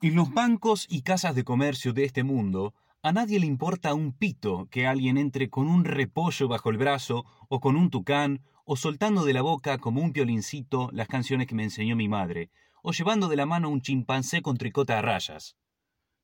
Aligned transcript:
En 0.00 0.14
los 0.14 0.32
bancos 0.32 0.86
y 0.88 1.02
casas 1.02 1.34
de 1.34 1.42
comercio 1.42 1.92
de 1.92 2.04
este 2.04 2.22
mundo, 2.22 2.72
a 3.02 3.10
nadie 3.10 3.40
le 3.40 3.46
importa 3.46 3.94
un 3.94 4.12
pito 4.12 4.68
que 4.70 4.86
alguien 4.86 5.18
entre 5.18 5.50
con 5.50 5.66
un 5.66 5.84
repollo 5.84 6.46
bajo 6.46 6.70
el 6.70 6.76
brazo 6.76 7.24
o 7.48 7.58
con 7.58 7.74
un 7.74 7.90
tucán 7.90 8.40
o 8.64 8.76
soltando 8.76 9.24
de 9.24 9.32
la 9.32 9.42
boca 9.42 9.78
como 9.78 10.00
un 10.00 10.12
violincito 10.12 10.88
las 10.92 11.08
canciones 11.08 11.48
que 11.48 11.56
me 11.56 11.64
enseñó 11.64 11.96
mi 11.96 12.08
madre, 12.08 12.48
o 12.80 12.92
llevando 12.92 13.26
de 13.26 13.34
la 13.34 13.44
mano 13.44 13.70
un 13.70 13.80
chimpancé 13.80 14.40
con 14.40 14.56
tricota 14.56 15.00
a 15.00 15.02
rayas. 15.02 15.56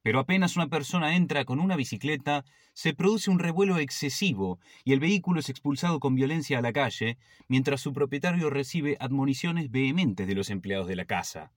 Pero 0.03 0.21
apenas 0.21 0.55
una 0.55 0.69
persona 0.69 1.17
entra 1.17 1.45
con 1.45 1.59
una 1.59 1.75
bicicleta, 1.75 2.45
se 2.75 2.95
produce 2.95 3.29
un 3.29 3.41
revuelo 3.41 3.79
excesivo 3.79 4.61
y 4.85 4.93
el 4.93 5.01
vehículo 5.01 5.41
es 5.41 5.49
expulsado 5.49 5.99
con 5.99 6.15
violencia 6.15 6.59
a 6.59 6.63
la 6.63 6.73
calle, 6.73 7.19
mientras 7.49 7.81
su 7.81 7.93
propietario 7.93 8.51
recibe 8.51 8.97
admoniciones 9.01 9.73
vehementes 9.73 10.29
de 10.29 10.35
los 10.37 10.51
empleados 10.51 10.87
de 10.87 10.95
la 10.95 11.07
casa. 11.07 11.51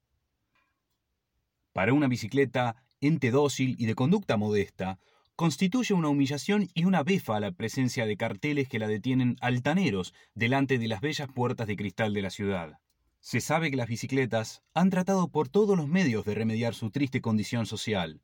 Para 1.78 1.92
una 1.92 2.08
bicicleta, 2.08 2.74
ente 3.00 3.30
dócil 3.30 3.76
y 3.78 3.86
de 3.86 3.94
conducta 3.94 4.36
modesta, 4.36 4.98
constituye 5.36 5.94
una 5.94 6.08
humillación 6.08 6.66
y 6.74 6.86
una 6.86 7.04
befa 7.04 7.38
la 7.38 7.52
presencia 7.52 8.04
de 8.04 8.16
carteles 8.16 8.68
que 8.68 8.80
la 8.80 8.88
detienen 8.88 9.36
altaneros 9.40 10.12
delante 10.34 10.78
de 10.78 10.88
las 10.88 11.00
bellas 11.00 11.28
puertas 11.32 11.68
de 11.68 11.76
cristal 11.76 12.14
de 12.14 12.22
la 12.22 12.30
ciudad. 12.30 12.80
Se 13.20 13.40
sabe 13.40 13.70
que 13.70 13.76
las 13.76 13.86
bicicletas 13.86 14.64
han 14.74 14.90
tratado 14.90 15.28
por 15.28 15.48
todos 15.48 15.76
los 15.76 15.86
medios 15.86 16.24
de 16.24 16.34
remediar 16.34 16.74
su 16.74 16.90
triste 16.90 17.20
condición 17.20 17.64
social. 17.64 18.22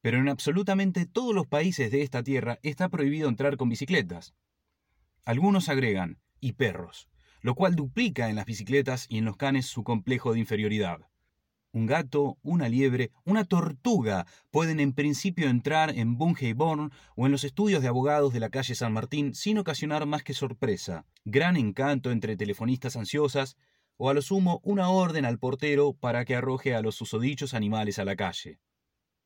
Pero 0.00 0.18
en 0.18 0.28
absolutamente 0.28 1.06
todos 1.06 1.34
los 1.34 1.48
países 1.48 1.90
de 1.90 2.02
esta 2.02 2.22
tierra 2.22 2.60
está 2.62 2.88
prohibido 2.88 3.28
entrar 3.28 3.56
con 3.56 3.68
bicicletas. 3.68 4.32
Algunos 5.24 5.68
agregan, 5.68 6.20
y 6.38 6.52
perros, 6.52 7.08
lo 7.40 7.56
cual 7.56 7.74
duplica 7.74 8.30
en 8.30 8.36
las 8.36 8.46
bicicletas 8.46 9.06
y 9.08 9.18
en 9.18 9.24
los 9.24 9.36
canes 9.36 9.66
su 9.66 9.82
complejo 9.82 10.34
de 10.34 10.38
inferioridad. 10.38 11.09
Un 11.72 11.86
gato, 11.86 12.36
una 12.42 12.68
liebre, 12.68 13.12
una 13.24 13.44
tortuga 13.44 14.26
pueden 14.50 14.80
en 14.80 14.92
principio 14.92 15.48
entrar 15.48 15.96
en 15.96 16.18
Bungeborn 16.18 16.90
o 17.14 17.26
en 17.26 17.32
los 17.32 17.44
estudios 17.44 17.80
de 17.80 17.86
abogados 17.86 18.32
de 18.32 18.40
la 18.40 18.50
calle 18.50 18.74
San 18.74 18.92
Martín 18.92 19.34
sin 19.34 19.56
ocasionar 19.56 20.04
más 20.04 20.24
que 20.24 20.34
sorpresa, 20.34 21.06
gran 21.24 21.56
encanto 21.56 22.10
entre 22.10 22.36
telefonistas 22.36 22.96
ansiosas 22.96 23.56
o 23.98 24.10
a 24.10 24.14
lo 24.14 24.22
sumo 24.22 24.60
una 24.64 24.88
orden 24.88 25.24
al 25.24 25.38
portero 25.38 25.92
para 25.92 26.24
que 26.24 26.34
arroje 26.34 26.74
a 26.74 26.82
los 26.82 26.96
susodichos 26.96 27.54
animales 27.54 28.00
a 28.00 28.04
la 28.04 28.16
calle. 28.16 28.58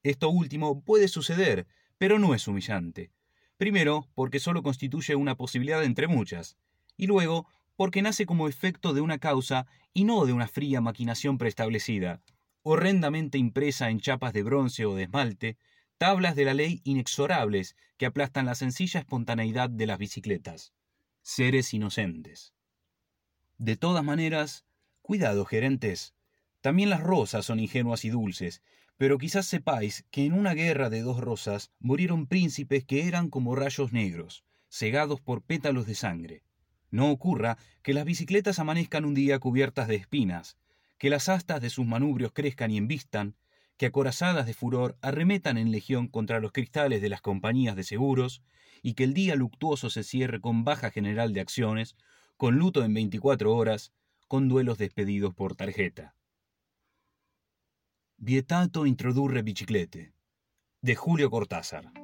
Esto 0.02 0.28
último 0.28 0.82
puede 0.82 1.08
suceder, 1.08 1.66
pero 1.96 2.18
no 2.18 2.34
es 2.34 2.46
humillante. 2.46 3.10
Primero, 3.56 4.06
porque 4.14 4.38
solo 4.38 4.62
constituye 4.62 5.14
una 5.14 5.34
posibilidad 5.34 5.82
entre 5.82 6.08
muchas, 6.08 6.58
y 6.98 7.06
luego, 7.06 7.46
porque 7.76 8.02
nace 8.02 8.26
como 8.26 8.48
efecto 8.48 8.92
de 8.92 9.00
una 9.00 9.18
causa 9.18 9.66
y 9.94 10.04
no 10.04 10.26
de 10.26 10.34
una 10.34 10.46
fría 10.46 10.82
maquinación 10.82 11.38
preestablecida, 11.38 12.20
horrendamente 12.64 13.36
impresa 13.36 13.90
en 13.90 14.00
chapas 14.00 14.32
de 14.32 14.42
bronce 14.42 14.86
o 14.86 14.94
de 14.94 15.04
esmalte, 15.04 15.58
tablas 15.98 16.34
de 16.34 16.46
la 16.46 16.54
ley 16.54 16.80
inexorables 16.84 17.76
que 17.98 18.06
aplastan 18.06 18.46
la 18.46 18.54
sencilla 18.54 19.00
espontaneidad 19.00 19.68
de 19.68 19.86
las 19.86 19.98
bicicletas. 19.98 20.72
Seres 21.22 21.74
inocentes. 21.74 22.54
De 23.58 23.76
todas 23.76 24.02
maneras, 24.02 24.64
cuidado, 25.02 25.44
gerentes. 25.44 26.14
También 26.62 26.88
las 26.88 27.02
rosas 27.02 27.44
son 27.44 27.60
ingenuas 27.60 28.06
y 28.06 28.08
dulces, 28.08 28.62
pero 28.96 29.18
quizás 29.18 29.44
sepáis 29.44 30.06
que 30.10 30.24
en 30.24 30.32
una 30.32 30.54
guerra 30.54 30.88
de 30.88 31.02
dos 31.02 31.20
rosas 31.20 31.70
murieron 31.80 32.26
príncipes 32.26 32.84
que 32.84 33.06
eran 33.06 33.28
como 33.28 33.54
rayos 33.54 33.92
negros, 33.92 34.42
cegados 34.70 35.20
por 35.20 35.42
pétalos 35.42 35.86
de 35.86 35.94
sangre. 35.94 36.42
No 36.90 37.10
ocurra 37.10 37.58
que 37.82 37.92
las 37.92 38.06
bicicletas 38.06 38.58
amanezcan 38.58 39.04
un 39.04 39.12
día 39.12 39.38
cubiertas 39.38 39.86
de 39.86 39.96
espinas, 39.96 40.56
que 41.04 41.10
las 41.10 41.28
astas 41.28 41.60
de 41.60 41.68
sus 41.68 41.84
manubrios 41.84 42.32
crezcan 42.32 42.70
y 42.70 42.78
envistan, 42.78 43.36
que 43.76 43.84
acorazadas 43.84 44.46
de 44.46 44.54
furor 44.54 44.96
arremetan 45.02 45.58
en 45.58 45.70
legión 45.70 46.08
contra 46.08 46.40
los 46.40 46.50
cristales 46.50 47.02
de 47.02 47.10
las 47.10 47.20
compañías 47.20 47.76
de 47.76 47.84
seguros, 47.84 48.42
y 48.80 48.94
que 48.94 49.04
el 49.04 49.12
día 49.12 49.36
luctuoso 49.36 49.90
se 49.90 50.02
cierre 50.02 50.40
con 50.40 50.64
baja 50.64 50.90
general 50.90 51.34
de 51.34 51.42
acciones, 51.42 51.94
con 52.38 52.56
luto 52.56 52.82
en 52.82 52.94
24 52.94 53.54
horas, 53.54 53.92
con 54.28 54.48
duelos 54.48 54.78
despedidos 54.78 55.34
por 55.34 55.56
tarjeta. 55.56 56.14
Vietato 58.16 58.86
introdurre 58.86 59.42
biciclete, 59.42 60.14
de 60.80 60.94
Julio 60.94 61.28
Cortázar. 61.28 62.03